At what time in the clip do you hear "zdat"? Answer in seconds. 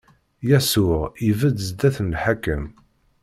1.67-1.97